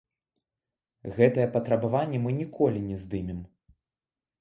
Гэтае 1.17 1.45
патрабаванне 1.57 2.19
мы 2.25 2.35
ніколі 2.41 2.85
не 2.89 3.01
здымем. 3.03 3.49